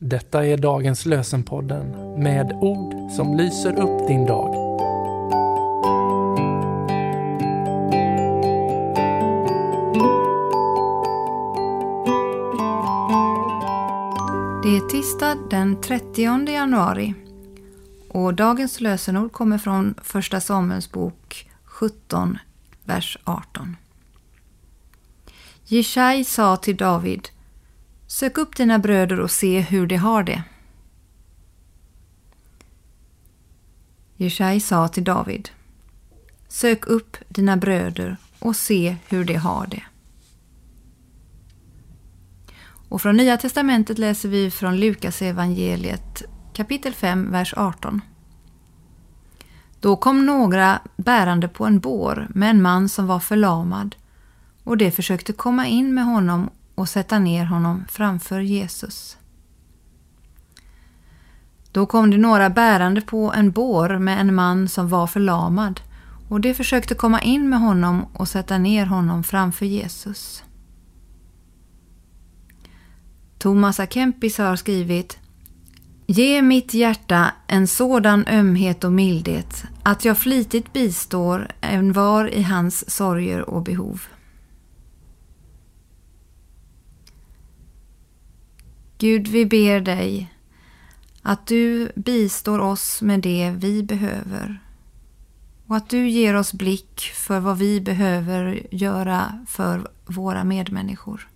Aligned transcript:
Detta 0.00 0.46
är 0.46 0.56
dagens 0.56 1.06
lösenpodden 1.06 1.90
med 2.22 2.52
ord 2.52 3.10
som 3.10 3.36
lyser 3.36 3.80
upp 3.80 4.08
din 4.08 4.26
dag. 4.26 4.54
Det 14.62 14.76
är 14.76 14.88
tisdag 14.88 15.36
den 15.50 15.80
30 15.80 16.50
januari 16.52 17.14
och 18.08 18.34
dagens 18.34 18.80
lösenord 18.80 19.32
kommer 19.32 19.58
från 19.58 19.94
Första 20.02 20.40
Samuels 20.40 20.92
bok 20.92 21.50
17, 21.64 22.38
vers 22.84 23.18
18. 23.24 23.76
Jishai 25.64 26.24
sa 26.24 26.56
till 26.56 26.76
David 26.76 27.28
Sök 28.10 28.38
upp 28.38 28.56
dina 28.56 28.78
bröder 28.78 29.20
och 29.20 29.30
se 29.30 29.60
hur 29.60 29.86
de 29.86 29.96
har 29.96 30.22
det. 30.22 30.42
Jeshai 34.16 34.60
sa 34.60 34.88
till 34.88 35.04
David 35.04 35.50
Sök 36.48 36.86
upp 36.86 37.16
dina 37.28 37.56
bröder 37.56 38.16
och 38.38 38.56
se 38.56 38.96
hur 39.08 39.24
de 39.24 39.34
har 39.34 39.66
det. 39.66 39.82
Och 42.88 43.02
från 43.02 43.16
Nya 43.16 43.36
testamentet 43.36 43.98
läser 43.98 44.28
vi 44.28 44.50
från 44.50 44.80
Lukas 44.80 45.22
evangeliet 45.22 46.22
kapitel 46.52 46.94
5, 46.94 47.30
vers 47.32 47.54
18. 47.56 48.00
Då 49.80 49.96
kom 49.96 50.26
några 50.26 50.80
bärande 50.96 51.48
på 51.48 51.64
en 51.66 51.80
bår 51.80 52.26
med 52.30 52.50
en 52.50 52.62
man 52.62 52.88
som 52.88 53.06
var 53.06 53.20
förlamad 53.20 53.96
och 54.64 54.76
de 54.76 54.90
försökte 54.90 55.32
komma 55.32 55.66
in 55.66 55.94
med 55.94 56.04
honom 56.04 56.50
och 56.78 56.88
sätta 56.88 57.18
ner 57.18 57.44
honom 57.44 57.84
framför 57.88 58.40
Jesus. 58.40 59.16
Då 61.72 61.86
kom 61.86 62.10
det 62.10 62.18
några 62.18 62.50
bärande 62.50 63.00
på 63.00 63.32
en 63.32 63.50
bår 63.50 63.98
med 63.98 64.20
en 64.20 64.34
man 64.34 64.68
som 64.68 64.88
var 64.88 65.06
förlamad 65.06 65.80
och 66.28 66.40
de 66.40 66.54
försökte 66.54 66.94
komma 66.94 67.20
in 67.20 67.50
med 67.50 67.60
honom 67.60 68.06
och 68.12 68.28
sätta 68.28 68.58
ner 68.58 68.86
honom 68.86 69.24
framför 69.24 69.66
Jesus. 69.66 70.42
Thomas 73.38 73.80
Akempis 73.80 74.38
har 74.38 74.56
skrivit 74.56 75.18
Ge 76.06 76.42
mitt 76.42 76.74
hjärta 76.74 77.32
en 77.46 77.66
sådan 77.66 78.26
ömhet 78.26 78.84
och 78.84 78.92
mildhet 78.92 79.64
att 79.82 80.04
jag 80.04 80.18
flitigt 80.18 80.72
bistår 80.72 81.48
en 81.60 81.92
var 81.92 82.34
i 82.34 82.42
hans 82.42 82.90
sorger 82.90 83.50
och 83.50 83.62
behov. 83.62 84.02
Gud, 88.98 89.28
vi 89.28 89.46
ber 89.46 89.80
dig 89.80 90.34
att 91.22 91.46
du 91.46 91.92
bistår 91.96 92.58
oss 92.58 93.02
med 93.02 93.20
det 93.20 93.54
vi 93.56 93.82
behöver 93.82 94.62
och 95.66 95.76
att 95.76 95.90
du 95.90 96.08
ger 96.08 96.34
oss 96.34 96.52
blick 96.52 97.00
för 97.00 97.40
vad 97.40 97.58
vi 97.58 97.80
behöver 97.80 98.66
göra 98.70 99.46
för 99.48 99.90
våra 100.06 100.44
medmänniskor. 100.44 101.28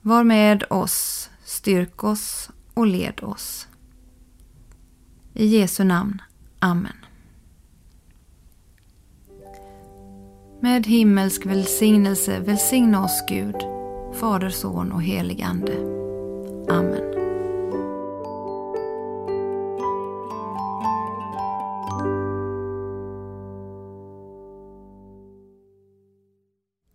Var 0.00 0.24
med 0.24 0.64
oss, 0.70 1.30
styrk 1.44 2.04
oss 2.04 2.50
och 2.74 2.86
led 2.86 3.20
oss. 3.22 3.68
I 5.34 5.46
Jesu 5.46 5.84
namn. 5.84 6.22
Amen. 6.58 6.96
Med 10.60 10.86
himmelsk 10.86 11.46
välsignelse 11.46 12.40
välsigna 12.40 13.04
oss 13.04 13.24
Gud, 13.28 13.75
Fader, 14.20 14.48
Son 14.48 14.92
och 14.92 15.02
helig 15.02 15.42
Ande. 15.42 15.72
Amen. 16.68 17.12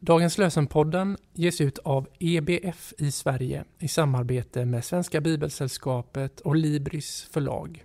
Dagens 0.00 0.38
lösenpodden 0.38 1.16
ges 1.32 1.60
ut 1.60 1.78
av 1.78 2.08
EBF 2.18 2.92
i 2.98 3.10
Sverige 3.10 3.64
i 3.78 3.88
samarbete 3.88 4.64
med 4.64 4.84
Svenska 4.84 5.20
Bibelsällskapet 5.20 6.40
och 6.40 6.56
Libris 6.56 7.28
förlag. 7.32 7.84